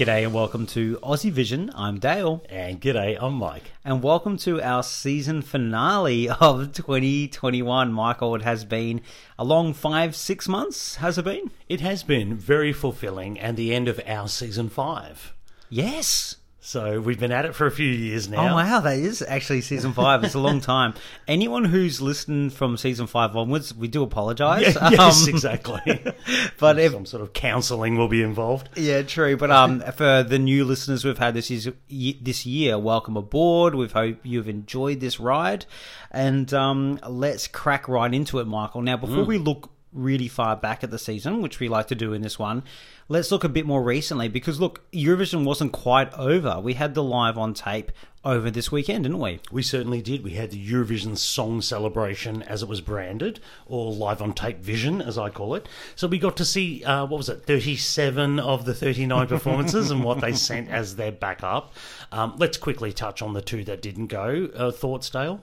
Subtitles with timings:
[0.00, 1.70] G'day and welcome to Aussie Vision.
[1.74, 2.42] I'm Dale.
[2.48, 3.72] And g'day, I'm Mike.
[3.84, 7.92] And welcome to our season finale of 2021.
[7.92, 9.02] Michael, it has been
[9.38, 11.50] a long five, six months, has it been?
[11.68, 15.34] It has been very fulfilling and the end of our season five.
[15.68, 16.36] Yes.
[16.62, 18.52] So we've been at it for a few years now.
[18.52, 20.22] Oh wow, that is actually season five.
[20.24, 20.92] It's a long time.
[21.26, 24.74] Anyone who's listened from season five onwards, we do apologise.
[24.74, 25.80] Yeah, yes, Um, exactly.
[26.58, 28.68] But if Some sort of counselling will be involved.
[28.76, 29.38] Yeah, true.
[29.38, 33.74] But um, for the new listeners we've had this is this year, welcome aboard.
[33.74, 35.64] We hope you've enjoyed this ride,
[36.10, 38.82] and um, let's crack right into it, Michael.
[38.82, 42.12] Now, before we look really far back at the season, which we like to do
[42.12, 42.62] in this one,
[43.10, 46.60] let's look a bit more recently because look, Eurovision wasn't quite over.
[46.60, 47.90] We had the live on tape
[48.24, 49.40] over this weekend, didn't we?
[49.50, 50.22] We certainly did.
[50.22, 55.02] We had the Eurovision Song Celebration, as it was branded, or Live on Tape Vision,
[55.02, 55.68] as I call it.
[55.96, 60.04] So we got to see, uh, what was it, 37 of the 39 performances and
[60.04, 61.74] what they sent as their backup.
[62.12, 64.50] Um, let's quickly touch on the two that didn't go.
[64.54, 65.40] Uh, thoughts, Dale?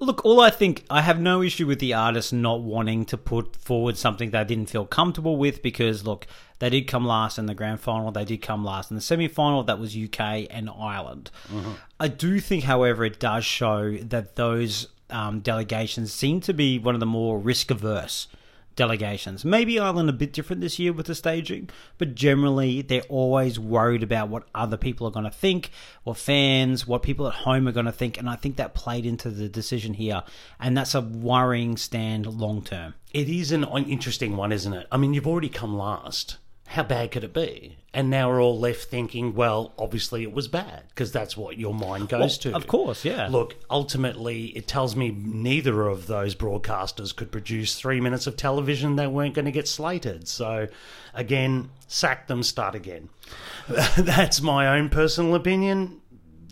[0.00, 3.56] Look, all I think I have no issue with the artist not wanting to put
[3.56, 6.26] forward something they didn't feel comfortable with because look,
[6.58, 9.28] they did come last in the grand final, they did come last in the semi
[9.28, 11.30] final, that was UK and Ireland.
[12.00, 16.94] I do think, however, it does show that those um, delegations seem to be one
[16.94, 18.26] of the more risk averse
[18.76, 19.44] delegations.
[19.44, 24.02] Maybe Ireland a bit different this year with the staging, but generally they're always worried
[24.02, 25.70] about what other people are going to think,
[26.02, 29.06] what fans, what people at home are going to think, and I think that played
[29.06, 30.22] into the decision here,
[30.58, 32.94] and that's a worrying stand long term.
[33.12, 34.86] It is an interesting one, isn't it?
[34.90, 36.38] I mean, you've already come last.
[36.66, 37.76] How bad could it be?
[37.92, 41.72] And now we're all left thinking, well, obviously it was bad, because that's what your
[41.72, 42.54] mind goes to.
[42.54, 43.28] Of course, yeah.
[43.28, 48.96] Look, ultimately, it tells me neither of those broadcasters could produce three minutes of television
[48.96, 50.26] that weren't going to get slated.
[50.26, 50.66] So,
[51.12, 53.10] again, sack them, start again.
[53.96, 56.00] That's my own personal opinion.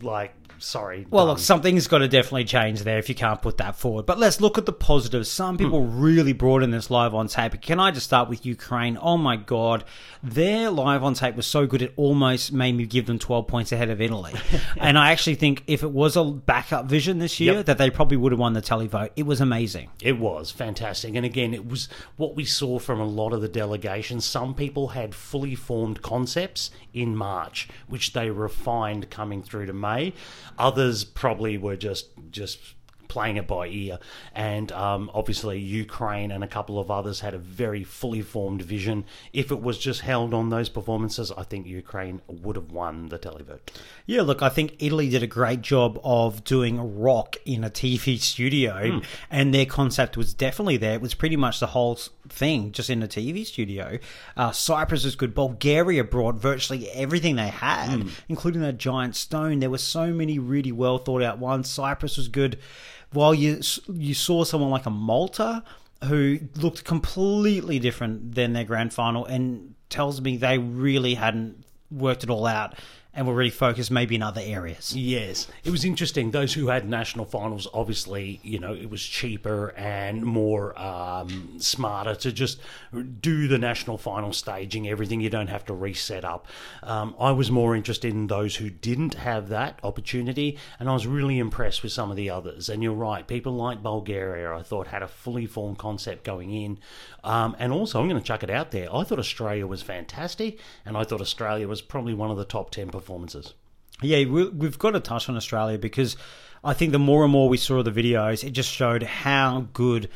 [0.01, 1.06] Like, sorry.
[1.11, 1.34] Well, done.
[1.34, 4.06] look, something's got to definitely change there if you can't put that forward.
[4.06, 5.31] But let's look at the positives.
[5.31, 6.00] Some people hmm.
[6.00, 7.61] really brought in this live on tape.
[7.61, 8.99] Can I just start with Ukraine?
[9.01, 9.84] Oh my god,
[10.22, 13.72] their live on tape was so good it almost made me give them twelve points
[13.72, 14.33] ahead of Italy.
[14.77, 17.67] and I actually think if it was a backup vision this year, Yep.
[17.67, 19.11] that they probably would have won the televote.
[19.17, 19.91] It was amazing.
[20.01, 21.15] It was fantastic.
[21.15, 24.25] And again, it was what we saw from a lot of the delegations.
[24.25, 30.12] Some people had fully formed concepts in March, which they refined coming through to May.
[30.59, 32.59] Others probably were just just
[33.12, 33.99] playing it by ear.
[34.34, 39.05] And um, obviously, Ukraine and a couple of others had a very fully formed vision.
[39.33, 43.19] If it was just held on those performances, I think Ukraine would have won the
[43.19, 43.61] televote.
[44.06, 48.19] Yeah, look, I think Italy did a great job of doing rock in a TV
[48.19, 50.95] studio, and their concept was definitely there.
[50.95, 53.99] It was pretty much the whole thing just in a TV studio.
[54.37, 55.34] Uh, Cyprus was good.
[55.34, 59.59] Bulgaria brought virtually everything they had, including that giant stone.
[59.61, 61.69] There were so many really well thought out ones.
[61.69, 62.59] Cyprus was good.
[63.12, 63.61] While you
[63.93, 65.62] you saw someone like a Malta
[66.05, 72.25] who looked completely different than their grand final, and tells me they really hadn't worked
[72.25, 72.75] it all out
[73.15, 74.97] and were really focused maybe in other areas.
[74.97, 76.31] Yes, it was interesting.
[76.31, 82.15] Those who had national finals, obviously, you know, it was cheaper and more um, smarter
[82.15, 82.59] to just
[83.21, 85.21] do the national final staging, everything.
[85.21, 86.47] You don't have to reset up.
[86.83, 91.06] Um, I was more interested in those who didn't have that opportunity, and I was
[91.06, 92.71] really impressed with some of the others.
[92.71, 96.78] And you're right, people like Bulgaria, I thought had a fully formed concept going in.
[97.25, 98.93] Um, and also, I'm going to chuck it out there.
[98.93, 102.71] I thought Australia was fantastic, and I thought Australia was probably one of the top
[102.71, 103.55] 10 performances.
[104.01, 106.17] Yeah, we, we've got to touch on Australia because
[106.65, 110.09] I think the more and more we saw the videos, it just showed how good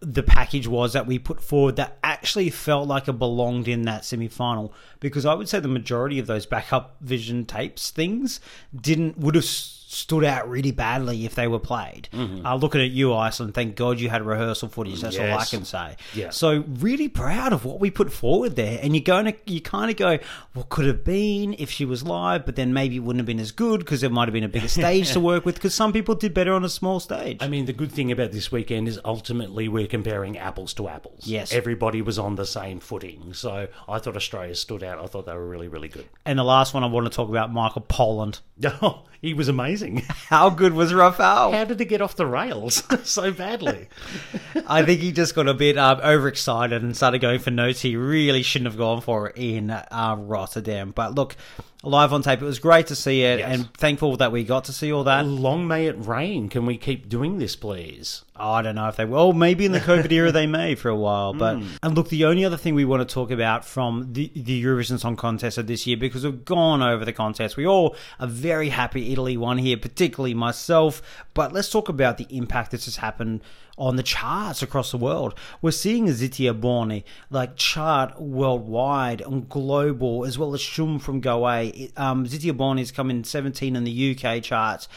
[0.00, 4.04] the package was that we put forward that actually felt like it belonged in that
[4.04, 4.72] semi final.
[5.00, 8.40] Because I would say the majority of those backup vision tapes things
[8.74, 9.44] didn't would have
[9.92, 12.08] stood out really badly if they were played.
[12.14, 15.00] Uh, looking at you, Iceland, thank God you had rehearsal footage.
[15.02, 15.96] That's all I can say.
[16.14, 16.30] Yeah.
[16.30, 19.90] So really proud of what we put forward there, and you're going to you kind
[19.90, 20.18] of go,
[20.54, 23.38] what could have been if she was live, but then maybe it wouldn't have been
[23.40, 25.56] as good because there might have been a bigger stage to work with.
[25.56, 27.38] Because some people did better on a small stage.
[27.42, 31.26] I mean, the good thing about this weekend is ultimately we're comparing apples to apples.
[31.26, 31.52] Yes.
[31.52, 33.34] Everybody was on the same footing.
[33.34, 34.98] So I thought Australia stood out.
[34.98, 36.06] I thought they were really, really good.
[36.24, 38.40] and the last one I want to talk about, Michael Poland.
[38.80, 39.81] Oh, he was amazing.
[40.28, 41.52] How good was Rafael?
[41.52, 43.88] How did he get off the rails so badly?
[44.66, 47.96] I think he just got a bit um, overexcited and started going for notes he
[47.96, 50.92] really shouldn't have gone for in uh, Rotterdam.
[50.94, 51.36] But look,
[51.84, 52.40] live on tape.
[52.40, 53.52] It was great to see it, Yes.
[53.58, 55.26] and thankful that we got to see all that.
[55.26, 56.48] Long may it rain.
[56.48, 58.24] Can we keep doing this, please?
[58.36, 59.32] I don't know if they will.
[59.32, 61.32] Maybe in the COVID era they may for a while.
[61.34, 61.66] But Hmm.
[61.82, 64.98] and look, the only other thing we want to talk about from the, the Eurovision
[65.00, 68.68] Song Contest of this year, because we've gone over the contest, we all are very
[68.68, 71.02] happy Italy won here, particularly myself.
[71.34, 73.42] But let's talk about the impact this has happened
[73.78, 75.34] on the charts across the world.
[75.60, 81.98] We're seeing Zitia Borni like chart worldwide and global, as well as Shum from Go_A.
[81.98, 84.88] Um, Zitia Borni has come in 17 in the UK charts.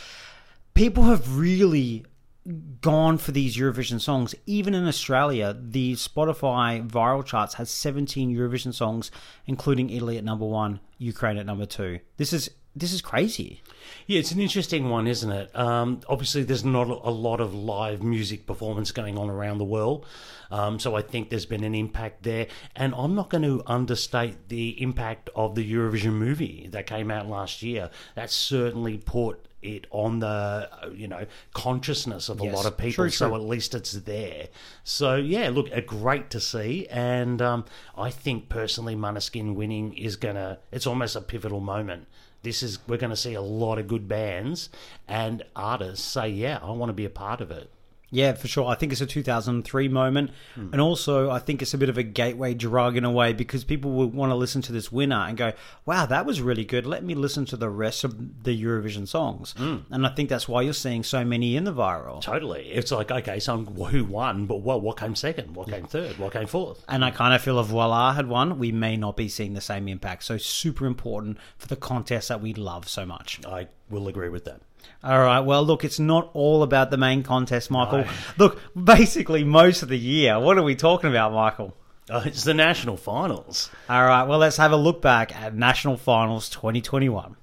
[0.74, 2.06] People have really
[2.82, 4.36] gone for these Eurovision songs.
[4.46, 9.10] Even in Australia, the Spotify viral charts has 17 Eurovision songs,
[9.48, 12.00] including Italy at number one, Ukraine at number two.
[12.18, 13.62] This is this is crazy.
[14.08, 15.56] Yeah, it's an interesting one, isn't it?
[15.56, 20.06] Um, obviously, there's not a lot of live music performance going on around the world.
[20.52, 22.48] Um, so I think there's been an impact there.
[22.76, 27.28] And I'm not going to understate the impact of the Eurovision movie that came out
[27.28, 27.90] last year.
[28.16, 32.56] That certainly put it on the uh, you know consciousness of a Yes.
[32.56, 34.48] lot of people True, so at least it's there
[34.84, 37.66] so yeah look uh, great to see and um,
[37.98, 42.06] i think personally Maneskin winning is gonna it's almost a pivotal moment
[42.46, 44.70] this is we're going to see a lot of good bands
[45.08, 47.70] and artists say yeah i want to be a part of it
[48.12, 48.68] Yeah, for sure.
[48.68, 50.32] I think it's a 2003 moment.
[50.56, 50.70] Hmm.
[50.72, 53.64] And also, I think it's a bit of a gateway drug in a way because
[53.64, 55.54] people will want to listen to this winner and go,
[55.86, 56.86] wow, that was really good.
[56.86, 59.54] Let me listen to the rest of the Eurovision songs.
[59.58, 59.78] Hmm.
[59.90, 62.22] And I think that's why you're seeing so many in the viral.
[62.22, 66.18] totally it's like okay so who won but well, what came second what came third
[66.18, 69.18] what came fourth And I kind of feel if Voila had won, we may not
[69.18, 70.24] be seeing the same impact.
[70.24, 73.40] So super important for the contest that we love so much.
[73.46, 74.62] i will agree with that
[75.04, 75.40] All right.
[75.40, 78.06] Well, look, it's not all about the main contest, Michael.
[78.38, 80.40] Look, basically most of the year.
[80.40, 81.76] What are we talking about, Michael?
[82.10, 84.24] uh, it's the national finals All right.
[84.24, 87.36] Well, let's have a look back at National Finals 2021.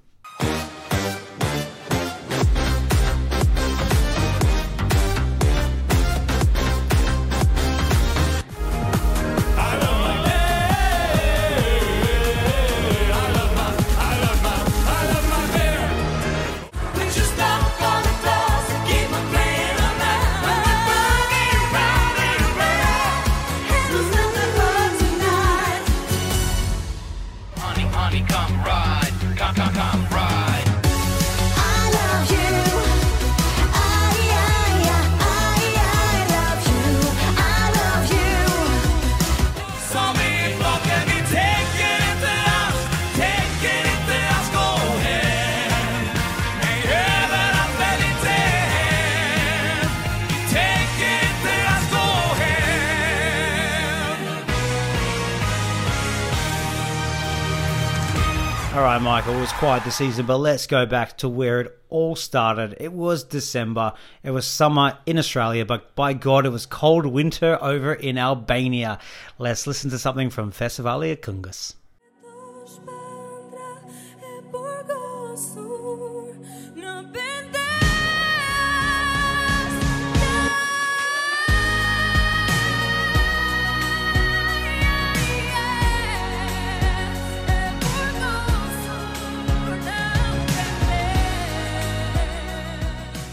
[59.82, 62.76] Quite the season, but let's go back to where it all started.
[62.78, 63.94] It was December.
[64.22, 69.00] It was summer in Australia, but by God, it was cold winter over in Albania.
[69.38, 71.74] Let's listen to something from Festivali i Këngës.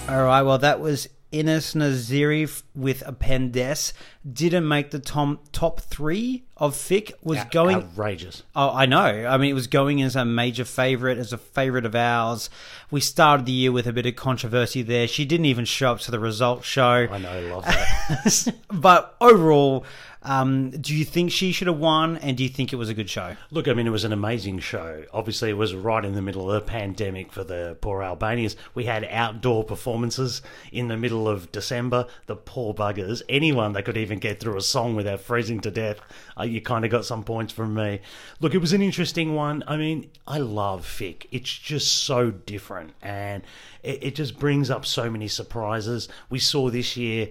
[0.09, 3.93] All right, well, that was Inis Neziri with Appendes.
[4.31, 7.11] Didn't make the tom- top three of FiK.
[7.21, 7.75] Was Out- going.
[7.77, 9.27] outrageous Oh, I know.
[9.27, 12.49] I mean, it was going as a major favorite, as a favorite of ours.
[12.89, 15.07] We started the year with a bit of controversy there.
[15.07, 17.07] She didn't even show up to the results show.
[17.11, 19.85] i know love that but overall,
[20.21, 22.17] um, do you think she should have won?
[22.17, 23.37] And do you think it was a good show?
[23.51, 25.05] Look, I mean, it was an amazing show.
[25.13, 28.57] Obviously, it was right in the middle of the pandemic for the poor Albanians.
[28.73, 32.05] We had outdoor performances in the middle of December.
[32.25, 33.21] The poor buggers.
[33.29, 35.99] Anyone that could even get through a song without freezing to death,
[36.37, 38.01] uh, you kind of got some points from me.
[38.41, 39.63] Look, it was an interesting one.
[39.67, 41.27] I mean, I love FiK.
[41.31, 43.43] It's just so different, and
[43.83, 46.09] it, it just brings up so many surprises.
[46.29, 47.29] We saw this year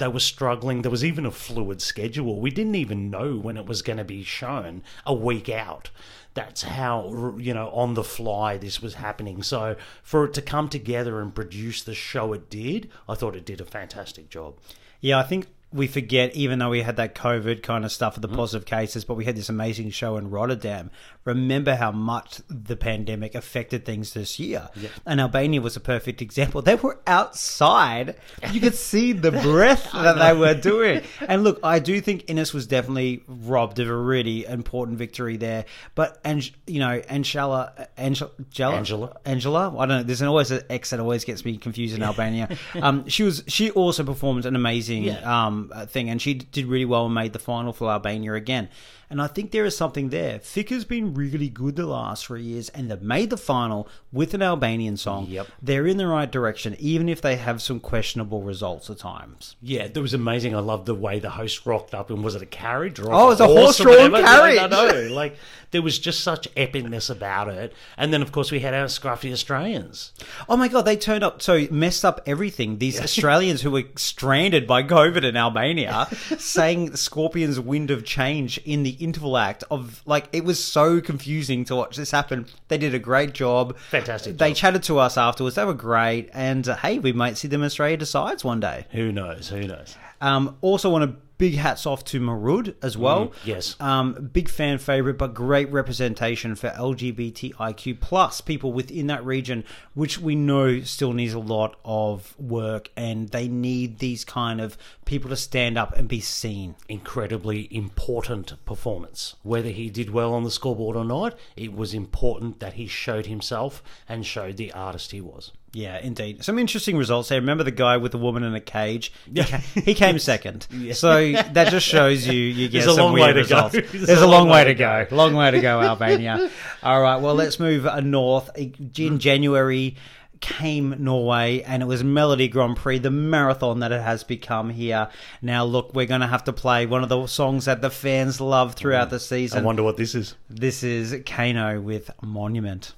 [0.00, 0.82] they were struggling.
[0.82, 2.40] There was even a fluid schedule.
[2.40, 5.90] We didn't even know when it was going to be shown a week out.
[6.34, 9.42] That's how, you know, on the fly this was happening.
[9.42, 13.44] So for it to come together and produce the show it did, I thought it
[13.44, 14.54] did a fantastic job.
[15.00, 18.22] Yeah, I think we forget, even though we had that COVID kind of stuff Mm-hmm.
[18.22, 20.90] the positive cases, but we had this amazing show in Rotterdam.
[21.24, 24.70] Remember how much the pandemic affected things this year.
[25.04, 26.62] And Albania was a perfect example.
[26.62, 28.16] They were outside.
[28.52, 31.02] You could see the breath that they were doing.
[31.20, 35.66] And look, I do think Inis was definitely robbed of a really important victory there.
[35.94, 39.16] But, and you know, Angela, Angela, Angela.
[39.26, 39.76] Angela.
[39.78, 40.02] I don't know.
[40.02, 42.48] There's an always an X that always gets me confused in Albania.
[42.80, 45.46] Um, she was she also performed an amazing Yeah.
[45.46, 48.68] um, thing, and she did really well and made the final for Albania again.
[49.10, 50.38] And I think there is something there.
[50.38, 54.42] Ficker's been really good the last three years, and they've made the final with an
[54.42, 55.26] Albanian song.
[55.28, 55.48] Yep.
[55.60, 59.56] They're in the right direction, even if they have some questionable results at times.
[59.60, 60.54] Yeah, that was amazing.
[60.54, 63.26] I loved the way the host rocked up, and was it a carriage or Oh,
[63.26, 64.58] it was a horse or horse-drawn carriage.
[64.58, 65.14] I don't know.
[65.14, 65.36] Like
[65.72, 67.72] there was just such epicness about it.
[67.96, 70.12] And then, of course, we had our scruffy Australians.
[70.48, 72.78] Oh my god, they turned up so messed up everything.
[72.78, 76.06] These Australians who were stranded by COVID in Albania
[76.38, 81.64] sang Scorpion's Wind of Change in the interval act of like it was so confusing
[81.66, 82.46] to watch this happen.
[82.68, 83.76] They did a great job.
[83.90, 84.56] Fantastic They job.
[84.56, 85.56] chatted to us afterwards.
[85.56, 88.86] They were great and uh, hey, we might see them Australia decides one day.
[88.92, 89.48] Who knows?
[89.48, 89.96] Who knows?
[90.20, 93.28] Um, also want to big hats off to Marud as well.
[93.28, 93.76] Mm, yes.
[93.80, 100.18] Um, big fan favorite, but great representation for LGBTIQ plus people within that region, which
[100.18, 105.30] we know still needs a lot of work, and they need these kind of people
[105.30, 106.74] to stand up and be seen.
[106.90, 109.34] Incredibly important performance.
[109.42, 113.24] Whether he did well on the scoreboard or not, it was important that he showed
[113.24, 115.52] himself and showed the artist he was.
[115.72, 116.42] Yeah, indeed.
[116.44, 117.40] Some interesting results there.
[117.40, 119.12] Remember the guy with the woman in a cage?
[119.30, 119.44] Yeah.
[119.44, 120.66] he came second.
[120.94, 123.64] So that just shows you you get There's a some long weird way to go.
[123.68, 123.92] results.
[123.92, 125.06] There's, a long, way to go.
[125.12, 126.50] Long way to go, Albania.
[126.82, 128.50] All right, well, let's move uh, north.
[128.56, 129.96] In January
[130.40, 135.08] came Norway and it was Melodi Grand Prix, the marathon that it has become here.
[135.42, 138.40] Now, look, we're going to have to play one of the songs that the fans
[138.40, 139.60] love throughout the season.
[139.60, 140.34] I wonder what this is.
[140.48, 142.94] This is Keiino with Monument.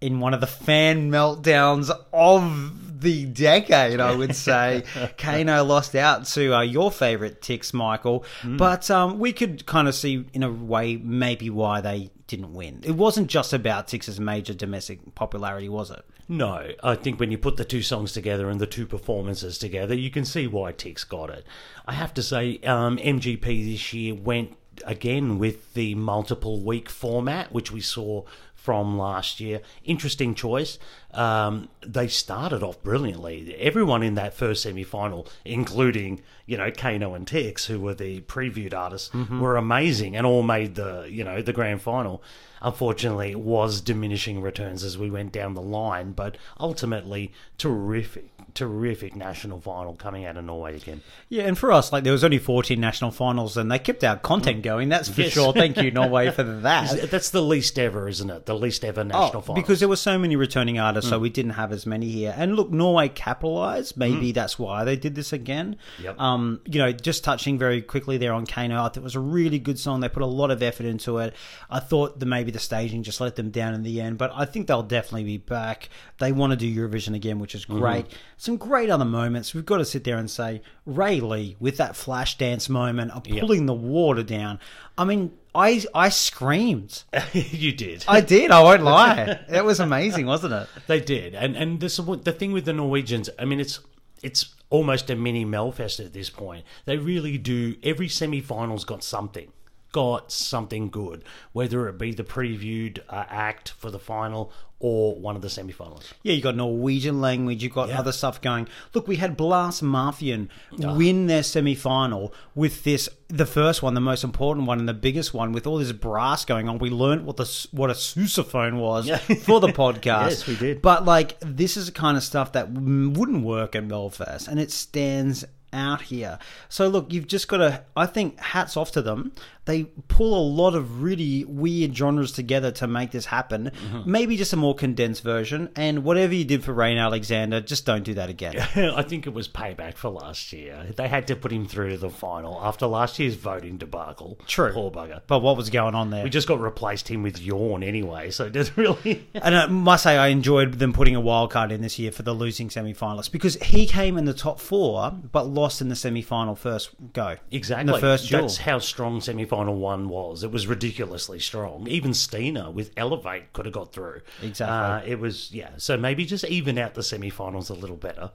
[0.00, 4.84] In one of the fan meltdowns of the decade, I would say.
[5.18, 8.24] Keiino lost out to uh, your favourite Tix, Michael.
[8.44, 12.82] But um, we could kind of see, in a way, maybe why they didn't win.
[12.84, 16.04] It wasn't just about Tix's major domestic popularity, was it?
[16.28, 19.94] No, I think when you put the two songs together and the two performances together,
[19.94, 21.46] you can see why Tix got it.
[21.86, 27.50] I have to say, um, MGP this year went again with the multiple week format,
[27.52, 28.24] which we saw
[28.58, 29.60] from last year.
[29.84, 30.78] Interesting choice.
[31.14, 33.56] Um, they started off brilliantly.
[33.58, 38.20] Everyone in that first semi final, including you know Keiino and Tix, who were the
[38.22, 42.22] previewed artists, were amazing and all made the you know the grand final.
[42.60, 49.14] Unfortunately, it was diminishing returns as we went down the line, but ultimately terrific, terrific
[49.14, 51.00] national final coming out of Norway again.
[51.28, 54.16] Yeah, and for us, like there was only 14 national finals and they kept our
[54.16, 55.34] content going, that's for Yes.
[55.34, 55.52] sure.
[55.52, 57.08] Thank you, Norway, for that.
[57.12, 58.46] That's the least ever, isn't it?
[58.46, 59.62] The least ever national Oh, final.
[59.62, 61.22] because there were so many returning artists, so hmm.
[61.22, 62.34] we didn't have as many here.
[62.36, 63.96] And look, Norway capitalized.
[63.96, 64.34] Maybe hmm.
[64.34, 65.76] that's why they did this again.
[66.02, 66.18] Yep.
[66.18, 69.20] Um, you know, just touching very quickly there on Keiino, I thought it was a
[69.20, 70.00] really good song.
[70.00, 71.34] They put a lot of effort into it.
[71.70, 74.44] I thought that maybe the staging just let them down in the end, but I
[74.44, 75.88] think they'll definitely be back.
[76.18, 77.78] They want to do Eurovision again, which is mm-hmm.
[77.78, 78.06] great.
[78.36, 79.54] Some great other moments.
[79.54, 83.66] We've got to sit there and say Raylee with that flash dance moment of pulling
[83.66, 84.58] the water down.
[84.96, 87.04] I mean, I I screamed.
[87.32, 88.04] you did.
[88.08, 88.50] I did.
[88.50, 89.40] I won't lie.
[89.48, 90.68] It was amazing, wasn't it?
[90.86, 93.30] They did, and and this, the thing with the Norwegians.
[93.38, 93.80] I mean, it's
[94.22, 96.64] it's almost a mini Melfest at this point.
[96.84, 97.76] They really do.
[97.82, 99.52] Every semi-final's got something,
[99.92, 101.24] got something good.
[101.52, 106.14] Whether it be the previewed uh, act for the final or one of the semi-finals.
[106.22, 107.64] Yeah, you got Norwegian language.
[107.64, 107.98] You got Yeah.
[107.98, 108.68] other stuff going.
[108.94, 114.22] Look, we had Blåsemafian win their semi final with this, the first one, the most
[114.24, 116.78] important one, and the biggest one, with all this brass going on.
[116.78, 119.10] We learned what the what a sousaphone was
[119.42, 120.30] for the podcast.
[120.30, 120.80] Yes, we did.
[120.82, 124.70] But like, this is the kind of stuff that wouldn't work at Melfest, and it
[124.70, 126.38] stands out here.
[126.70, 127.84] So look, you've just got to.
[127.96, 129.32] I think hats off to them.
[129.68, 133.70] They pull a lot of really weird genres together to make this happen.
[133.70, 134.10] Mm-hmm.
[134.10, 135.68] Maybe just a more condensed version.
[135.76, 138.58] And whatever you did for Rein Alexander, just don't do that again.
[138.96, 140.86] I think it was payback for last year.
[140.96, 144.38] They had to put him through to the final after last year's voting debacle.
[144.46, 144.72] True.
[144.72, 145.20] Poor bugger.
[145.26, 146.24] But what was going on there?
[146.24, 149.26] We just got replaced him with Yawn anyway, so it doesn't really.
[149.34, 152.22] And I must say, I enjoyed them putting a wild card in this year for
[152.22, 155.96] the losing semi finalist because he came in the top four but lost in the
[155.96, 157.36] semi final first go.
[157.50, 157.82] Exactly.
[157.82, 158.42] In the first duel.
[158.42, 160.44] That's how strong semi final one was.
[160.44, 161.86] It was ridiculously strong.
[161.88, 164.20] Even Steiner with Elevate could have got through.
[164.42, 165.10] Exactly.
[165.10, 165.70] Uh, it was, yeah.
[165.78, 168.30] So maybe just even out the semi finals a little better.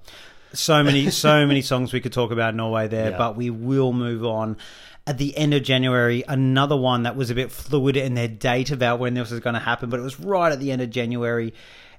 [0.53, 3.17] so many so many songs we could talk about Norway there, Yeah.
[3.17, 4.57] but we will move on.
[5.05, 8.71] At the end of January, another one that was a bit fluid in their date
[8.71, 10.89] about when this was going to happen, but it was right at the end of
[10.91, 11.53] January.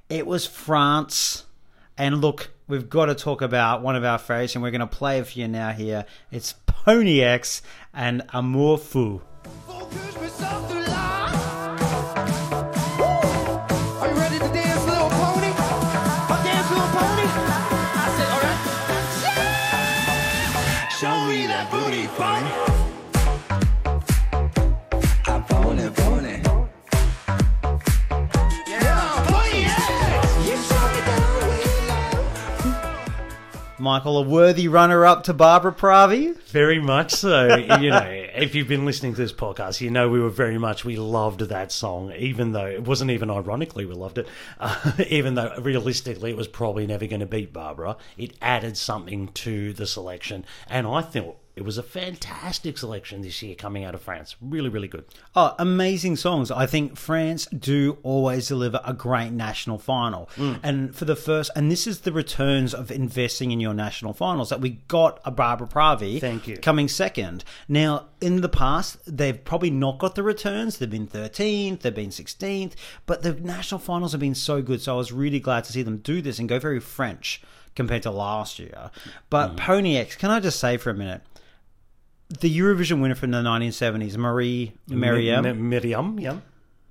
[0.09, 1.45] It was France.
[1.99, 4.87] And look, we've got to talk about one of our favorites, and we're going to
[4.87, 6.07] play it for you now here.
[6.33, 6.54] It's
[6.85, 7.62] Pony X
[7.95, 9.23] and Amour Fou.
[33.85, 36.35] Michael, a worthy runner up to Barbara Pravi.
[36.45, 37.55] Very much so.
[37.81, 40.87] you know, if you've been listening to this podcast, you know we were very much
[40.87, 44.26] we loved that song, even though it wasn't even ironically we loved it.
[44.59, 49.29] Uh, even though realistically it was probably never going to beat Barbara, it added something
[49.29, 53.94] to the selection, and I thought it was a fantastic selection this year coming out
[53.94, 54.34] of France.
[54.40, 55.04] Really, really good.
[55.37, 56.50] Oh, amazing songs.
[56.50, 60.28] I think France do always deliver a great national final.
[60.37, 60.61] Mm.
[60.62, 64.49] And for the first, and this is the returns of investing in your national finals
[64.50, 66.56] that we got a Barbara Pravi Thank you.
[66.56, 67.44] coming second.
[67.68, 70.78] Now, in the past, they've probably not got the returns.
[70.78, 72.73] They've been 13th, they've been 16th,
[73.06, 74.80] but the national finals have been so good.
[74.80, 77.42] So I was really glad to see them do this and go very French
[77.76, 78.90] compared to last year.
[79.30, 79.56] But Mm.
[79.56, 81.23] Pony X, can I just say for a minute?
[82.41, 86.38] The Eurovision winner from the 1970s, Marie Myriam, M- Miriam, yeah.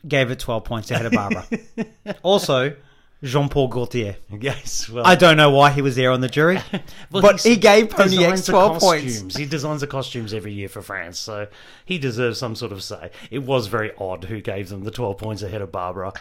[0.08, 1.48] gave it 12 points ahead of Barbara.
[2.24, 2.76] also,
[3.24, 4.18] Jean Paul Gaultier.
[4.42, 6.60] Yes, well, I don't know why he was there on the jury,
[7.12, 9.36] Well, but he gave Pony X 12 points.
[9.36, 11.48] He designs the costumes every year for France, so
[11.86, 13.12] he deserves some sort of say.
[13.32, 16.14] It was very odd who gave them the 12 points ahead of Barbara.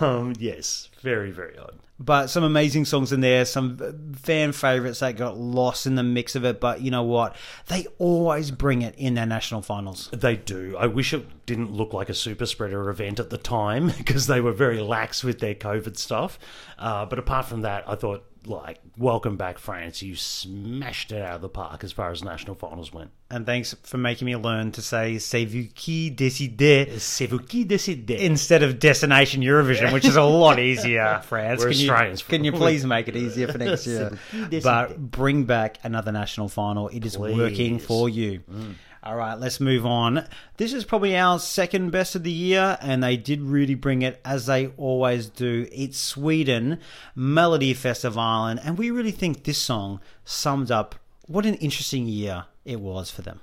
[0.00, 1.78] Um, yes, very, very odd.
[2.04, 6.34] But some amazing songs in there, some fan favorites that got lost in the mix
[6.36, 6.60] of it.
[6.60, 7.34] But you know what?
[7.68, 10.10] They always bring it in their national finals.
[10.12, 10.76] They do.
[10.78, 14.40] I wish it didn't look like a super spreader event at the time because they
[14.40, 16.38] were very lax with their COVID stuff.
[16.78, 20.02] Uh, but apart from that, I thought, like, welcome back, France.
[20.02, 23.10] You smashed it out of the park as far as national finals went.
[23.30, 27.64] And thanks for making me learn to say C'est vous qui décidez C'est vous qui
[27.64, 28.18] décidez.
[28.24, 31.60] instead of Destination Eurovision, which is a lot easier, France.
[31.64, 32.22] We're can you, Australians.
[32.22, 34.16] can you please make it easier for next year?
[34.62, 36.88] but bring back another national final.
[36.88, 38.40] It is working for you.
[38.50, 38.74] Mm.
[39.04, 40.26] All right, let's move on.
[40.56, 44.18] This is probably our second best of the year, and they did really bring it
[44.24, 45.68] as they always do.
[45.70, 46.80] It's Sweden,
[47.14, 50.94] Melody Festival, and we really think this song sums up
[51.26, 53.42] what an interesting year it was for them.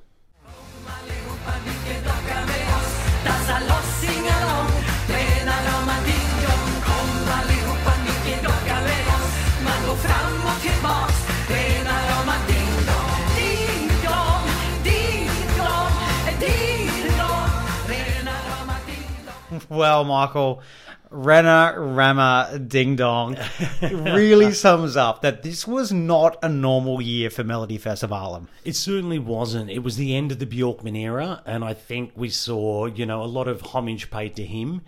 [19.72, 20.62] Well, Michael,
[21.10, 23.38] Rena Rama Ding Dong
[23.82, 28.48] really sums up that this was not a normal year for Melody Festival.
[28.66, 29.70] It certainly wasn't.
[29.70, 33.24] It was the end of the Bjorkman era, and I think we saw, you know,
[33.24, 34.82] a lot of homage paid to him.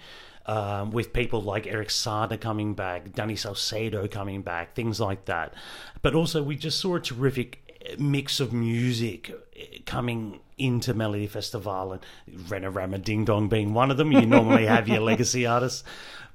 [0.45, 5.53] Um, with people like Eric Saade coming back, Danny Saucedo coming back, things like that.
[6.01, 7.63] But also, we just saw a terrific
[7.97, 12.01] mix of music eh, coming into Melody Festival, and
[12.47, 14.11] Renorama Ding Dong being one of them.
[14.11, 15.83] You normally have your legacy artists.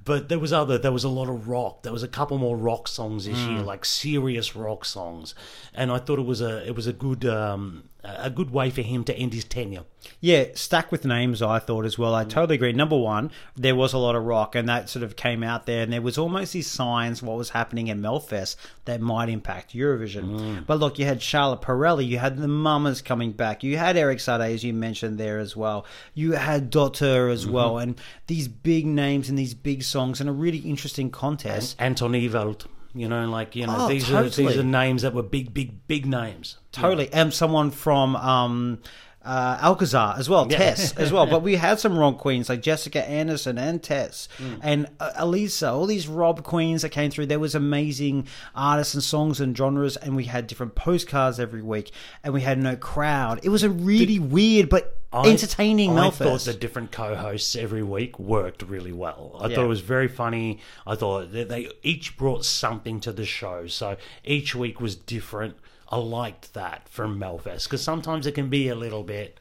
[0.05, 0.77] But there was other.
[0.77, 1.83] There was a lot of rock.
[1.83, 5.35] There was a couple more rock songs this year, like serious rock songs,
[5.73, 8.81] and I thought it was a it was a good um, a good way for
[8.81, 9.83] him to end his tenure.
[10.21, 12.15] Yeah, stacked with names, I thought as well.
[12.15, 12.29] I mm.
[12.29, 12.71] totally agree.
[12.71, 15.83] Number one, there was a lot of rock, and that sort of came out there,
[15.83, 20.39] and there was almost these signs what was happening in Melfest that might impact Eurovision.
[20.39, 20.65] Mm.
[20.65, 24.19] But look, you had Charlotte Perrelli, you had the Mamas coming back, you had Eric
[24.19, 27.53] Saade, as you mentioned there as well, you had Dotter as mm-hmm.
[27.53, 31.75] well, and these big names and these big songs, and a really interesting contest.
[31.79, 32.65] Anton Ewald.
[32.93, 35.87] You know, like you know, Oh, these are these are names that were big, big,
[35.87, 36.57] big names.
[36.71, 37.11] Totally.
[37.11, 38.79] And someone from um,
[39.25, 40.57] uh, Alcazar as well, Yeah.
[40.59, 41.25] Tess as well.
[41.29, 44.59] But we had some rock queens like Jessica Andersson and Tess Mm.
[44.61, 47.25] and uh, Elisa, all these rob queens that came through.
[47.25, 51.91] There was amazing artists and songs and genres, and we had different postcards every week,
[52.23, 53.39] and we had no crowd.
[53.43, 56.13] It was a really weird but I- entertaining I Melfest.
[56.17, 59.35] thought the different co-hosts every week worked really well.
[59.41, 59.55] I Yeah.
[59.55, 60.59] thought it was very funny.
[60.85, 65.55] I thought that they each brought something to the show, so each week was different.
[65.89, 69.39] I liked that from Melfest because sometimes it can be a little bit,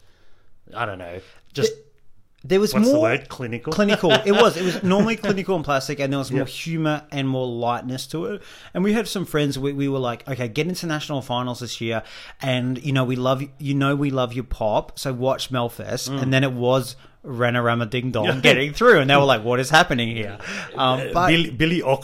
[0.75, 1.21] I don't know,
[1.53, 1.73] just
[2.45, 3.29] there was what's more the word?
[3.29, 3.73] Clinical.
[3.73, 4.13] clinical.
[4.13, 4.57] It was.
[4.57, 8.27] It was normally clinical and plastic, and there was more humor and more lightness to
[8.27, 8.43] it.
[8.73, 9.59] And we had some friends.
[9.59, 12.03] We, we were like, okay, get into national finals this year,
[12.41, 16.11] and you know we love you know we love your pop, so watch Melfest.
[16.11, 16.23] Mm.
[16.23, 19.71] And then it was Ranarama Ding Dong getting through, and they were like, what is
[19.71, 20.39] happening here?
[20.77, 21.99] Um, but Billy, Billy or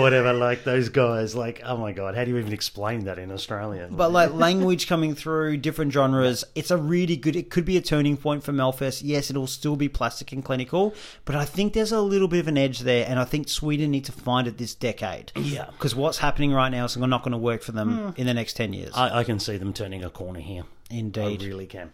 [0.00, 1.34] whatever, like those guys.
[1.34, 3.88] Like, oh my god, how do you even explain that in Australia?
[3.90, 7.36] But like language coming through, different genres, it's a really good.
[7.36, 9.02] It could be a turning point for Melfest.
[9.04, 12.48] Yes, it'll still be plastic and clinical, but I think there's a little bit of
[12.48, 15.32] an edge there, and I think Sweden need to find it this decade.
[15.34, 15.66] Yeah.
[15.72, 18.54] because what's happening right now is not going to work for them in the next
[18.54, 18.92] ten years.
[18.94, 20.64] I, I can see them turning a corner here.
[20.90, 21.42] Indeed.
[21.42, 21.90] I really can.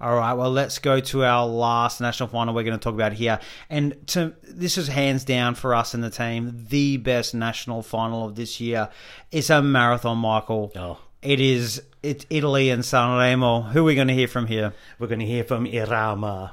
[0.00, 3.12] All right, well, let's go to our last national final we're going to talk about
[3.12, 3.38] here.
[3.70, 8.26] And to, this is hands down for us in the team, the best national final
[8.26, 8.88] of this year.
[9.30, 10.72] It's a marathon, Michael.
[10.76, 10.98] Oh.
[11.22, 13.70] It is it's Italy and Sanremo.
[13.70, 14.74] Who are we going to hear from here?
[14.98, 16.50] We're going to hear from Irama.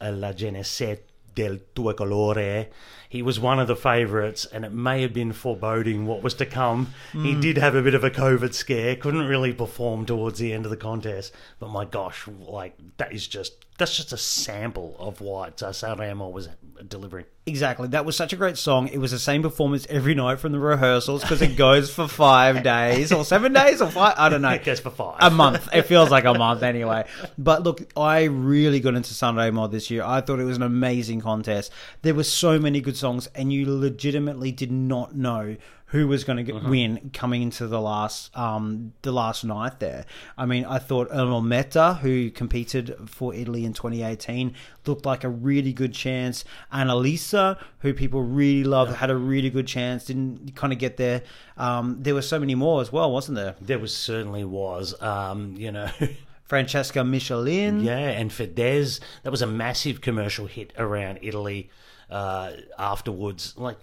[0.00, 2.70] La Genese del Tue Colore.
[3.12, 6.46] He was one of the favourites, and it may have been foreboding what was to
[6.46, 6.94] come.
[7.12, 10.64] He did have a bit of a COVID scare, couldn't really perform towards the end
[10.64, 11.34] of the contest.
[11.58, 16.30] But my gosh, like that is just that's just a sample of what uh, Sanremo
[16.30, 16.48] was
[16.86, 17.24] delivering.
[17.46, 17.88] Exactly.
[17.88, 18.86] That was such a great song.
[18.88, 22.62] It was the same performance every night from the rehearsals because it goes for five
[22.74, 24.14] days or seven days or five.
[24.16, 24.50] I don't know.
[24.50, 25.16] It goes for five.
[25.18, 25.68] a month.
[25.72, 27.04] It feels like a month anyway.
[27.36, 30.04] But look, I really got into Sanremo this year.
[30.04, 31.72] I thought it was an amazing contest.
[32.02, 35.56] There were so many good songs, and you legitimately did not know
[35.92, 40.06] who was going to win coming into the last um, the last night there.
[40.38, 44.54] I mean, I thought Ermal Meta, who competed for Italy in 2018,
[44.86, 46.46] looked like a really good chance.
[46.72, 50.06] Annalisa, who people really loved, had a really good chance.
[50.06, 51.24] Didn't kind of get there.
[51.58, 53.54] Um, there were so many more as well, wasn't there?
[53.60, 55.90] There was certainly was, um, you know.
[56.44, 57.82] Francesca Michielin.
[57.82, 61.70] Yeah, and Fedez, that was a massive commercial hit around Italy
[62.12, 63.54] uh, afterwards.
[63.56, 63.78] Like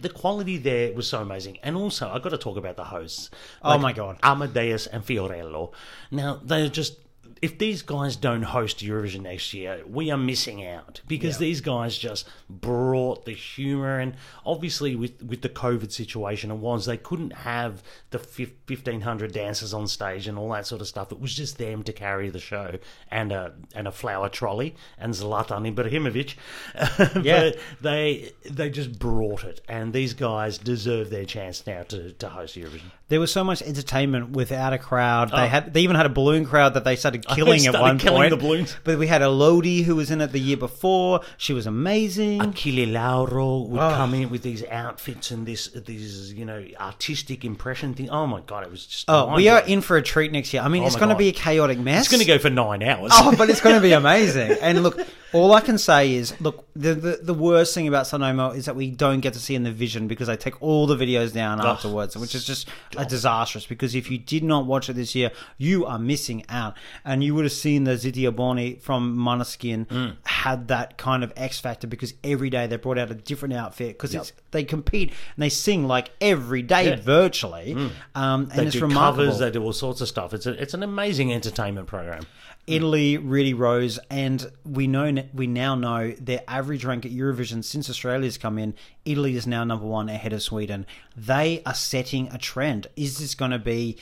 [0.00, 3.30] the quality there was so amazing, and also I got to talk about the hosts.
[3.62, 4.18] Oh my God.
[4.22, 5.72] Amadeus and Fiorello.
[6.10, 6.98] Now they're just.
[7.42, 11.96] If these guys don't host Eurovision next year, we are missing out because these guys
[11.98, 14.14] just brought the humor and
[14.46, 19.32] obviously with with the COVID situation, it was they couldn't have the fif- fifteen hundred
[19.32, 21.12] dancers on stage and all that sort of stuff.
[21.12, 22.78] It was just them to carry the show
[23.10, 26.34] and a and a flower trolley and Zlatan Ibrahimovic.
[27.24, 27.50] Yeah.
[27.50, 32.28] but they they just brought it, and these guys deserve their chance now to, to
[32.28, 32.90] host Eurovision.
[33.08, 35.30] There was so much entertainment without a crowd.
[35.30, 35.46] They oh.
[35.46, 38.30] had they even had a balloon crowd that they started killing at one killing point.
[38.30, 38.76] the balloons.
[38.84, 41.20] But we had Elodie who was in it the year before.
[41.36, 42.40] She was amazing.
[42.40, 43.90] Achille Lauro would Oh.
[43.90, 48.10] come in with these outfits and this these you know artistic impression thing.
[48.10, 50.62] Oh my god, it was just Oh, we are in for a treat next year.
[50.62, 52.00] I mean, Oh it's going to be a chaotic mess.
[52.02, 53.10] It's going to go for nine hours.
[53.14, 54.52] Oh, but it's going to be amazing.
[54.60, 54.98] And look,
[55.34, 58.76] all I can say is, look, the the, the worst thing about Sanremo is that
[58.76, 61.60] we don't get to see in the vision because they take all the videos down
[61.60, 63.66] afterwards, which is just a disastrous.
[63.66, 66.74] Because if you did not watch it this year, you are missing out.
[67.04, 70.16] And you would have seen the Zitia Boni from Måneskin Mm.
[70.24, 73.88] had that kind of X factor because every day they brought out a different outfit
[73.98, 76.96] because it's they compete and they sing like every day Yeah.
[76.96, 77.00] Mm.
[77.00, 77.72] virtually.
[78.14, 79.24] Um, and they it's do remarkable.
[79.24, 80.32] covers, they do all sorts of stuff.
[80.32, 82.24] It's a, it's an amazing entertainment program.
[82.66, 82.74] Mm.
[82.74, 87.90] Italy really rose, and we know we now know their average rank at Eurovision since
[87.90, 88.74] Australia's come in.
[89.04, 90.86] Italy is now number one ahead of Sweden.
[91.16, 92.86] They are setting a trend.
[92.96, 93.98] Is this going to be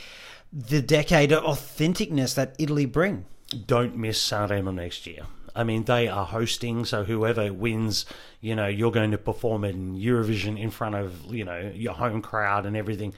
[0.53, 3.25] the decade of authenticness that Italy bring?
[3.67, 5.27] Don't miss Sanremo next year.
[5.55, 8.07] I mean, they are hosting, so whoever wins,
[8.41, 12.23] you know, you're going to perform in Eurovision in front of, you know, your home
[12.23, 13.13] crowd and everything.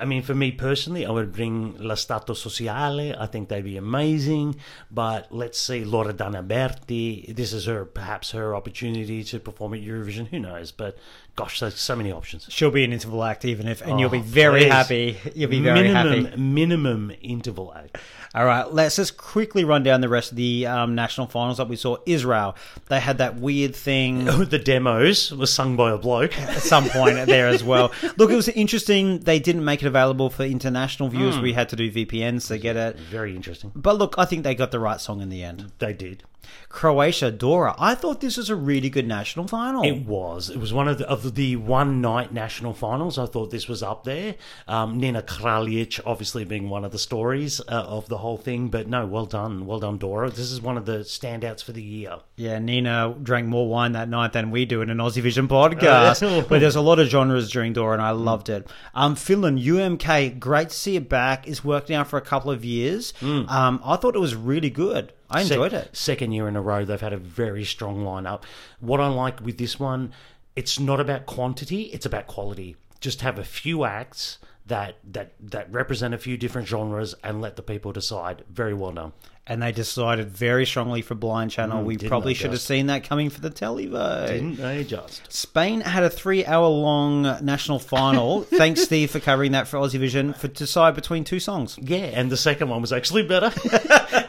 [0.00, 3.14] I mean, for me personally, I would bring Lo Stato Sociale.
[3.14, 4.56] I think they'd be amazing.
[4.90, 7.34] But let's see, Loredana Bertè.
[7.36, 10.28] This is her, perhaps her opportunity to perform at Eurovision.
[10.28, 10.72] Who knows?
[10.72, 10.96] But
[11.40, 12.46] gosh, there's so many options.
[12.50, 14.72] She'll be an interval act, even if, and you'll be Oh, very please.
[14.72, 15.18] happy.
[15.34, 16.36] You'll be very minimum, happy.
[16.40, 17.96] Minimum interval act.
[18.34, 21.68] All right, let's just quickly run down the rest of the um, national finals that
[21.68, 21.96] we saw.
[22.06, 22.56] Israel,
[22.88, 26.38] they had that weird thing the demos was sung by a bloke.
[26.38, 27.90] at some point there as well.
[28.18, 29.20] Look, it was interesting.
[29.20, 31.36] They didn't make it available for international viewers.
[31.36, 31.42] Hmm.
[31.42, 32.98] We had to do VPNs to get it.
[32.98, 33.72] Very interesting.
[33.74, 35.72] But look, I think they got the right song in the end.
[35.78, 36.22] They did.
[36.68, 37.74] Croatia, Dora.
[37.78, 39.82] I thought this was a really good national final.
[39.82, 40.50] It was.
[40.50, 43.18] It was one of the, of the one night national finals.
[43.18, 44.36] I thought this was up there.
[44.68, 48.68] Um, Nina Kraljic, obviously being one of the stories uh, of the whole thing.
[48.68, 50.30] But no, well done, well done, Dora.
[50.30, 52.18] This is one of the standouts for the year.
[52.36, 56.20] Yeah, Nina drank more wine that night than we do in an Aussie Vision podcast.
[56.30, 56.42] Oh.
[56.42, 58.68] but there's a lot of genres during Dora, and I loved it.
[58.94, 61.48] Um, Finland, UMK, great to see it back.
[61.48, 63.12] It's worked now for a couple of years.
[63.22, 65.12] Um, I thought it was really good.
[65.30, 65.96] I Sec- enjoyed it.
[65.96, 68.42] Second year in a row, they've had a very strong lineup.
[68.80, 70.12] What I like with this one,
[70.56, 72.76] it's not about quantity; it's about quality.
[73.00, 77.56] Just have a few acts that that that represent a few different genres, and let
[77.56, 78.44] the people decide.
[78.50, 79.12] Very well done.
[79.46, 81.82] And they decided very strongly for Blind Channel.
[81.82, 84.28] we probably should have seen that coming for the televote.
[84.28, 85.32] Didn't they just?
[85.32, 88.42] Spain had a three-hour-long national final.
[88.44, 91.78] Thanks, Steve, for covering that for Aussie Vision for to decide between two songs.
[91.80, 93.50] Yeah, and the second one was actually better.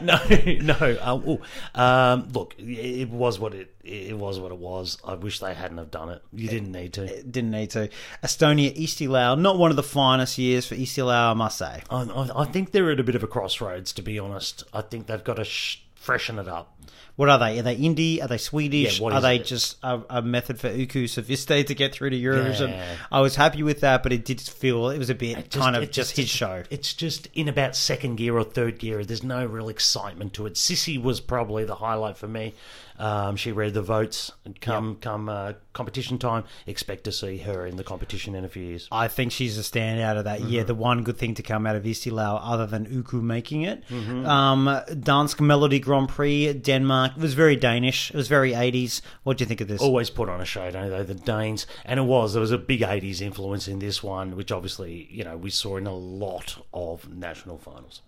[0.00, 0.18] no,
[0.60, 0.98] no.
[1.00, 4.98] Um, um, look, it was what it it was what it was.
[5.04, 6.22] I wish they hadn't have done it.
[6.32, 7.22] You didn't need to.
[7.22, 7.88] Didn't need to.
[8.22, 11.82] Estonia, Eesti Laul, not one of the finest years for Eesti Laul, I must say.
[11.90, 14.64] I, I I think they're at a bit of a crossroads, to be honest.
[14.72, 16.76] I think they've got to sh- freshen it up.
[17.16, 17.58] What are they?
[17.58, 18.22] Are they indie?
[18.22, 18.98] Are they Swedish?
[19.00, 19.44] Yeah, are they it?
[19.44, 22.70] just a, a method for Uku Suviste to get through to Eurovision?
[22.70, 22.96] Yeah.
[23.10, 25.82] I was happy with that, but it did feel it was a bit kind of
[25.82, 26.62] it just, his show.
[26.70, 29.04] It's just in about second gear or third gear.
[29.04, 30.54] There's no real excitement to it.
[30.54, 32.54] Sissi was probably the highlight for me.
[32.98, 34.30] Um, she read the votes.
[34.44, 38.48] And come come uh, competition time, expect to see her in the competition in a
[38.48, 38.86] few years.
[38.92, 40.48] I think she's a standout of that Mm-hmm.
[40.48, 40.64] year.
[40.64, 43.82] The one good thing to come out of Eesti Laul, other than Uku making it,
[43.88, 44.26] Mm-hmm.
[44.26, 47.11] um, Dansk Melodi Grand Prix, Denmark.
[47.16, 48.10] It was very Danish.
[48.10, 49.00] It was very 80s.
[49.22, 49.80] What do you think of this?
[49.80, 51.02] always put on a show, don't they?
[51.02, 54.52] The Danes, and it was there was a big '80s influence in this one, which
[54.52, 58.00] obviously you know we saw in a lot of national finals.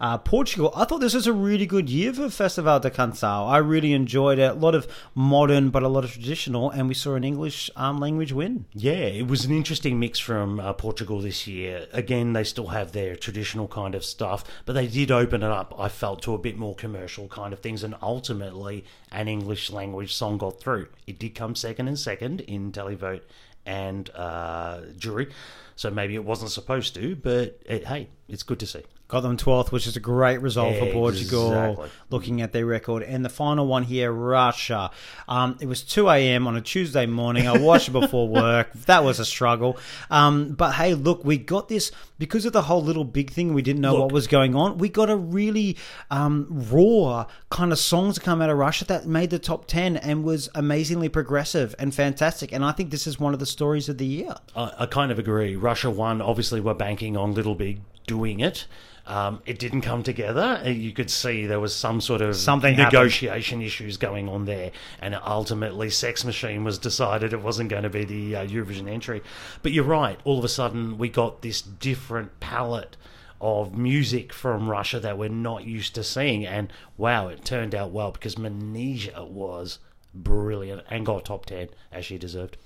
[0.00, 3.48] Uh, Portugal, I thought this was a really good year for Festival de Canção.
[3.48, 4.50] I really enjoyed it.
[4.50, 7.98] A lot of modern, but a lot of traditional, and we saw an English um,
[7.98, 8.66] language win.
[8.72, 11.86] Yeah, it was an interesting mix from uh, Portugal this year.
[11.92, 15.74] Again, they still have their traditional kind of stuff, but they did open it up.
[15.78, 20.14] I felt to a bit more commercial kind of things, and ultimately, an English language
[20.14, 20.88] song got through.
[21.06, 23.22] It did come second and second in televote
[23.66, 25.28] and uh, jury,
[25.76, 28.84] so maybe it wasn't supposed to, but it, hey, it's good to see.
[29.08, 33.02] Got them 12th, which is a great result for Portugal, looking at their record.
[33.02, 34.90] And the final one here, Russia.
[35.26, 36.46] Um, it was 2 a.m.
[36.46, 37.48] on a Tuesday morning.
[37.48, 38.70] I watched it before work.
[38.84, 39.78] That was a struggle.
[40.10, 43.54] Um, but hey, look, we got this because of the whole little big thing.
[43.54, 44.02] We didn't know Look.
[44.02, 44.76] what was going on.
[44.76, 45.78] We got a really
[46.10, 49.96] um, raw kind of songs to come out of Russia that made the top 10
[49.96, 52.52] and was amazingly progressive and fantastic.
[52.52, 54.34] And I think this is one of the stories of the year.
[54.54, 55.56] I, I kind of agree.
[55.56, 56.20] Russia won.
[56.20, 58.66] Obviously, we're banking on Little Big doing it.
[59.08, 60.60] Um, it didn't come together.
[60.62, 62.92] Uh, You could see there was some sort of Something happened.
[62.92, 67.88] negotiation issues going on there, and ultimately, Sex Machine was decided it wasn't going to
[67.90, 69.22] be the uh, Eurovision entry.
[69.62, 70.20] But you're right.
[70.24, 72.96] All of a sudden, we got this different palette
[73.40, 77.90] of music from Russia that we're not used to seeing, and wow, it turned out
[77.90, 79.78] well because Manizha was
[80.14, 82.56] brilliant and got top ten as she deserved.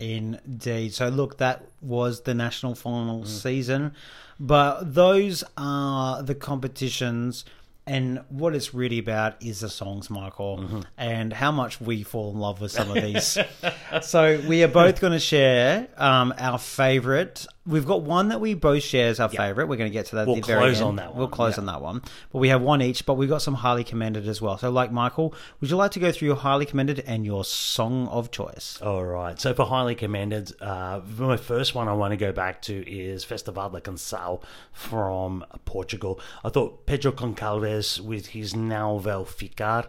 [0.00, 0.94] Indeed.
[0.94, 3.94] So, look, that was the national final season,
[4.38, 7.44] but those are the competitions.
[7.84, 12.38] And what it's really about is the songs, Michael, and how much we fall in
[12.38, 13.38] love with some of these.
[14.02, 17.46] so we are both going to share um, our favourite.
[17.68, 19.68] We've got one that we both share as our favourite.
[19.68, 20.26] We're going to get to that.
[20.26, 21.18] We'll close on that One.
[21.18, 21.60] We'll close yeah.
[21.60, 22.02] on that one.
[22.32, 23.04] But we have one each.
[23.04, 24.56] But we've got some highly commended as well.
[24.58, 28.08] So, like Michael, would you like to go through your highly commended and your song
[28.08, 28.80] of choice?
[28.80, 29.38] All right.
[29.38, 33.24] So for highly commended, uh, my first one I want to go back to is
[33.24, 36.20] Festival de Canção from Portugal.
[36.44, 39.88] I thought Pedro Gonçalves with his Now Vel Ficar.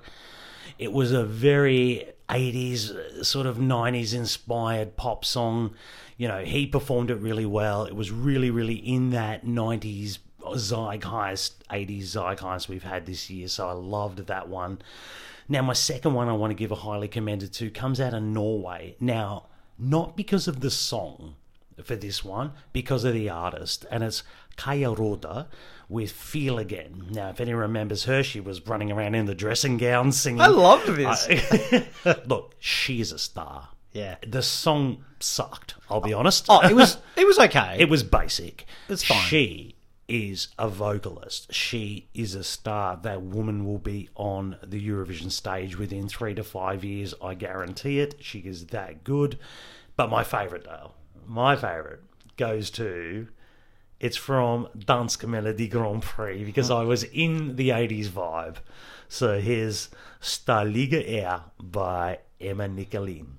[0.78, 5.74] It was a very 80s, uh, sort of 90s inspired pop song.
[6.18, 7.86] You know, he performed it really well.
[7.86, 13.48] It was really, really in that 90s zeitgeist, 80s zeitgeist we've had this year.
[13.48, 14.82] So I loved that one.
[15.48, 18.22] Now, my second one I want to give a highly commended to comes out of
[18.22, 18.96] Norway.
[19.00, 21.36] Now, not because of the song,
[21.84, 24.24] for this one because of the artist, and it's
[24.58, 25.48] Kaja Rode
[25.90, 27.08] with Feel Again.
[27.10, 30.40] Now, if anyone remembers her, she was running around in the dressing gown singing.
[30.40, 31.28] I loved this.
[32.06, 33.70] I- Look, she's a star.
[33.92, 34.16] Yeah.
[34.26, 36.46] The song sucked, I'll be honest.
[36.48, 37.76] Oh, it was it was okay.
[37.80, 38.66] It was basic.
[38.88, 39.18] It's fine.
[39.24, 39.76] She
[40.08, 41.54] is a vocalist.
[41.54, 43.00] She is a star.
[43.02, 47.14] That woman will be on the Eurovision stage within three to five years.
[47.22, 48.16] I guarantee it.
[48.20, 49.40] She is that good.
[49.96, 50.94] But my favourite, Dale,
[51.26, 52.00] my favourite
[52.38, 53.28] goes to.
[54.00, 58.58] It's from Dansk Melodi Grand Prix because I was in the 80s vibe.
[59.10, 59.90] So here's
[60.22, 63.38] Staliga Air by Emma Nicolin.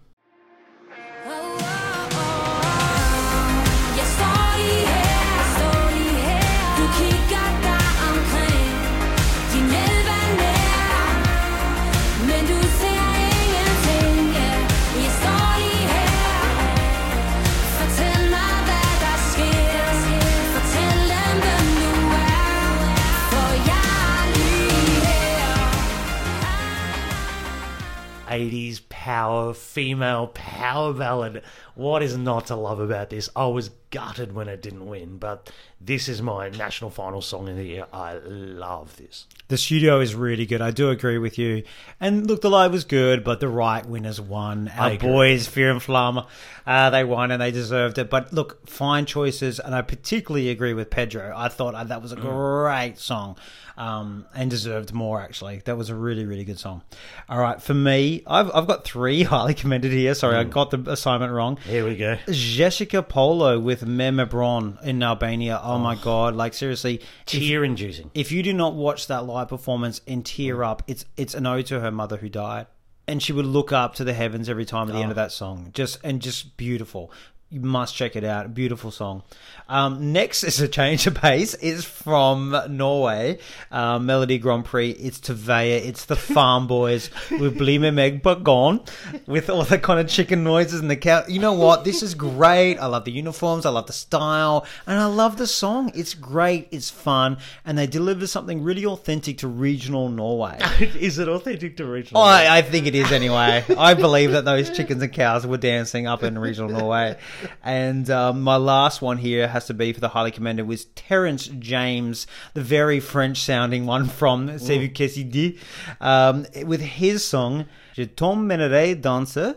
[28.30, 31.42] 80s power, female power ballad.
[31.74, 33.28] What is not to love about this?
[33.34, 35.50] I was gutted when it didn't win, but
[35.80, 37.86] this is my national final song of the year.
[37.92, 39.26] I love this.
[39.48, 40.60] The studio is really good.
[40.60, 41.64] I do agree with you.
[41.98, 44.70] And look, the live was good, but the right winners won.
[44.76, 46.26] Our boys, Fyr og Flamme,
[46.66, 48.10] uh, they won and they deserved it.
[48.10, 51.32] But look, fine choices, and I particularly agree with Pedro.
[51.34, 53.36] I thought uh, that was a great song
[53.76, 55.62] um, and deserved more, actually.
[55.64, 56.82] That was a really, really good song.
[57.28, 60.14] All right, for me, I've, I've got three highly commended here.
[60.14, 61.56] Sorry, I got the assignment wrong.
[61.56, 62.18] Here we go.
[62.28, 65.60] Jessica Polo with Memebron in Albania.
[65.62, 66.00] Oh, my oh.
[66.02, 66.36] God.
[66.36, 67.00] Like, seriously.
[67.26, 68.10] Tear inducing.
[68.14, 70.66] if you do not watch that live performance and tear mm.
[70.66, 72.66] up, it's it's an ode to her mother who died,
[73.06, 75.22] and she would look up to the heavens every time at the end of oh.
[75.22, 75.70] that song.
[75.72, 77.10] Just and just beautiful.
[77.52, 78.54] You must check it out.
[78.54, 79.24] Beautiful song.
[79.68, 81.54] Um, next is a change of pace.
[81.54, 83.38] It's from Norway,
[83.72, 84.90] uh, Melodi Grand Prix.
[84.90, 85.84] It's Tveya.
[85.84, 88.82] It's the Farm Boys with Blime Meg but gone
[89.26, 91.24] with all the kind of chicken noises and the cow.
[91.26, 91.82] You know what?
[91.82, 92.78] This is great.
[92.78, 93.66] I love the uniforms.
[93.66, 95.90] I love the style, and I love the song.
[95.92, 96.68] It's great.
[96.70, 100.56] It's fun, and they deliver something really authentic to regional Norway.
[101.00, 102.22] is it authentic to regional?
[102.22, 103.64] Oh, I, I think it is anyway.
[103.76, 107.18] I believe that those chickens and cows were dancing up in regional Norway.
[107.62, 111.48] And um, my last one here has to be for the highly commended was Terence
[111.58, 115.58] James, the very French sounding one from C'est vous qui décidez,
[116.00, 119.56] um, with his song Je t'emmènerai danser.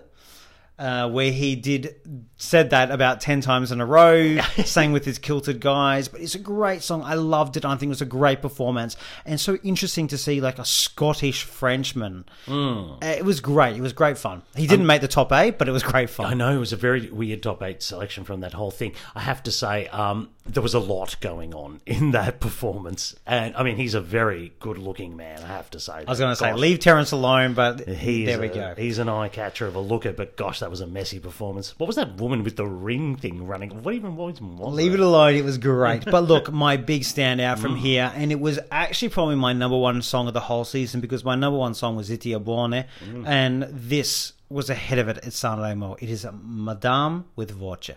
[0.80, 1.96] Uh, where he did
[2.38, 6.34] said that about 10 times in a row sang with his kilted guys but it's
[6.34, 7.04] a great song.
[7.04, 7.64] I loved it.
[7.64, 8.98] I think it was a great performance.
[9.24, 12.26] And so interesting to see like a scottish frenchman.
[12.48, 13.78] Uh, it was great.
[13.78, 14.42] It was great fun.
[14.56, 16.26] He didn't make the top eight but it was great fun.
[16.26, 18.94] I know it was a very weird top eight selection from that whole thing.
[19.14, 23.56] I have to say, um, there was a lot going on in that performance, and
[23.56, 25.42] I mean, he's a very good-looking man.
[25.42, 25.94] I have to say.
[25.94, 29.00] i was going to say leave terrence alone but He's there we a- go He's
[29.00, 31.78] an eye catcher of a looker, but gosh, that was a messy performance.
[31.80, 33.84] What was that woman with the ring thing running?
[33.84, 35.00] What even was, Leave that?
[35.00, 35.36] it alone.
[35.36, 36.04] It was great.
[36.14, 37.80] But look, my big standout from mm.
[37.80, 41.24] here, and it was actually probably my number one song of the whole season because
[41.24, 43.26] my number one song was Itia Buone, mm.
[43.26, 45.98] and this was ahead of it at Sanremo.
[46.00, 47.92] It is Madame with Voce.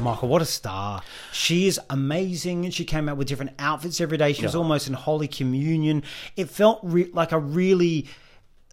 [0.00, 1.02] Michael, what a star.
[1.32, 2.64] She is amazing.
[2.64, 4.32] And she came out with different outfits every day.
[4.32, 6.02] She was almost in Holy Communion.
[6.36, 8.06] It felt re- like a really.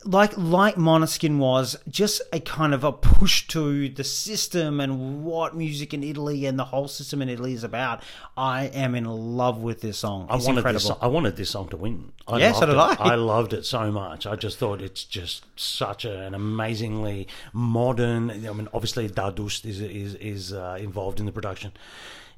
[0.03, 5.55] Like like Måneskin was just a kind of a push to the system and what
[5.55, 8.03] music in Italy and the whole system in Italy is about.
[8.37, 10.27] I am in love with this song.
[10.29, 10.79] I It's wanted incredible.
[10.79, 10.87] this.
[10.87, 12.11] Song, I wanted this song to win.
[12.27, 13.07] I Yeah, so loved did it.
[13.07, 13.13] I.
[13.13, 14.27] I loved it so much.
[14.27, 18.29] I just thought it's just such an amazingly modern.
[18.29, 21.71] I mean, obviously Dardust is is is uh, involved in the production.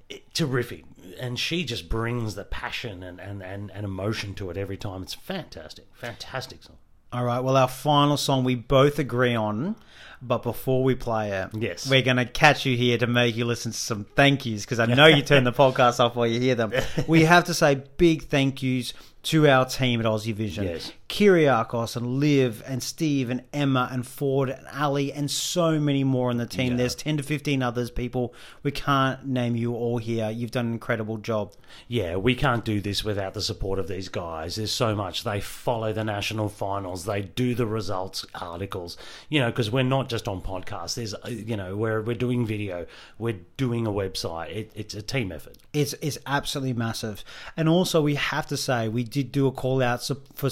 [0.10, 0.86] It- terrific,
[1.20, 5.04] and she just brings the passion and, and, and, and emotion to it every time.
[5.04, 6.78] It's fantastic, fantastic song.
[7.12, 7.40] All right.
[7.40, 9.76] Well, our final song we both agree on,
[10.22, 11.90] but before we play it, Yes.
[11.90, 14.80] we're going to catch you here to make you listen to some thank yous because
[14.80, 16.72] I know you turn the podcast off while you hear them.
[17.08, 18.94] We have to say big thank yous
[19.24, 20.66] to our team at Aussie Vision.
[20.66, 20.92] Yes.
[21.10, 26.30] Kyriakos and Liv and Steve and Emma and Ford and Ali and so many more
[26.30, 26.74] on the team.
[26.74, 26.78] Yeah.
[26.78, 28.34] There's 10 to 15 others, people.
[28.62, 30.30] We can't name you all here.
[30.30, 31.54] You've done an incredible job.
[31.88, 34.56] Yeah, we can't do this without the support of these guys.
[34.56, 35.24] There's so much.
[35.24, 37.06] They follow the national finals.
[37.06, 38.96] They do the results articles.
[39.30, 40.94] You know, because we're not just on podcasts.
[40.96, 42.86] There's, uh, you know, we're we're doing video.
[43.18, 44.56] We're doing a website.
[44.56, 45.58] It, it's a team effort.
[45.74, 47.24] It's, it's absolutely massive.
[47.58, 50.50] And also, we have to say, we did do a call out for for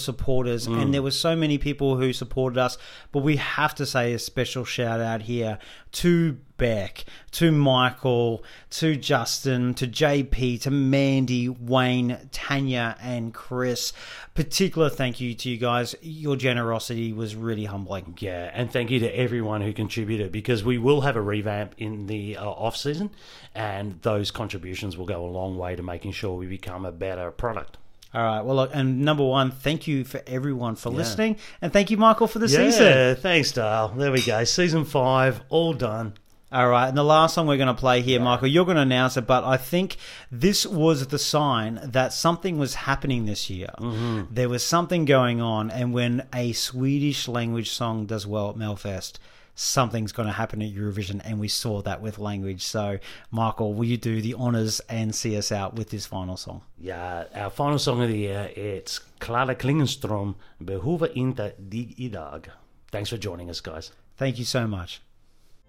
[0.55, 2.77] supporters, and there were so many people who supported us.
[3.11, 5.59] But we have to say a special shout out here
[5.93, 13.93] to Beck, to Michael, to Justin, to JP, to Mandy, Wayne, Tanya, and Chris.
[14.33, 15.95] Particular thank you to you guys.
[16.01, 18.17] Your generosity was really humbling.
[18.19, 22.07] Yeah, and thank you to everyone who contributed because we will have a revamp in
[22.07, 23.11] the uh, off season,
[23.53, 27.31] and those contributions will go a long way to making sure we become a better
[27.31, 27.77] product.
[28.13, 28.41] All right.
[28.41, 32.27] Well, look, and number one, thank you for everyone for listening, and thank you, Michael,
[32.27, 32.85] for the season.
[32.85, 33.89] Yeah, thanks, Dale.
[33.89, 34.43] There we go.
[34.43, 36.13] Season five, all done.
[36.49, 38.81] All right, and the last song we're going to play here, Michael, you're going to
[38.81, 39.97] announce it, but I think
[40.31, 43.71] this was the sign that something was happening this year.
[43.77, 44.33] Mm-hmm.
[44.33, 49.15] There was something going on, and when a Swedish language song does well at Melfest,
[49.57, 52.61] something's going to happen at Eurovision, and we saw that with language.
[52.61, 52.99] So,
[53.31, 56.61] Michael, will you do the honors and see us out with this final song?
[56.77, 62.49] Yeah, our final song of the year, it's Clara Klingenström, Behöver inte dig idag.
[62.91, 63.91] Thanks for joining us, guys.
[64.17, 65.01] Thank you so much.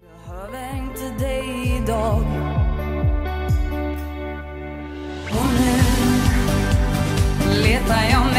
[0.01, 2.23] Behöver inte dig idag
[5.31, 5.79] Och nu
[7.61, 8.38] letar jag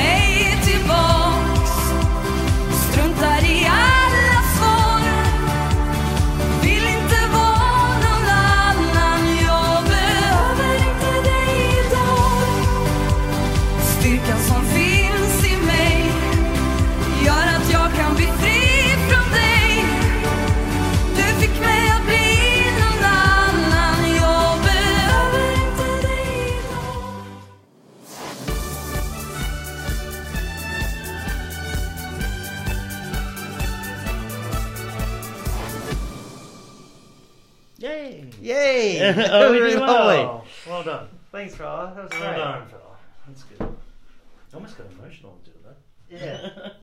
[38.70, 38.94] Yay!
[38.98, 39.14] Yay!
[39.30, 40.42] oh, Really lovely.
[40.66, 41.08] Well done.
[41.32, 41.92] Thanks, fella.
[41.94, 42.82] That was Well done, fella.
[43.26, 43.60] That's good.
[43.62, 45.76] I almost got emotional doing that.
[46.10, 46.68] Yeah.